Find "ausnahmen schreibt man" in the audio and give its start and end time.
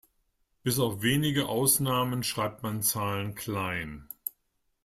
1.45-2.81